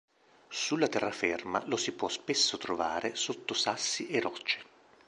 Sulla 0.49 0.87
terraferma 0.87 1.61
lo 1.67 1.77
si 1.77 1.91
può 1.91 2.07
spesso 2.09 2.57
trovare 2.57 3.13
sotto 3.13 3.53
sassi 3.53 4.07
e 4.07 4.19
rocce. 4.19 4.61